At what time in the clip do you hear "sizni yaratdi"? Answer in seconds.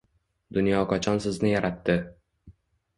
1.27-2.01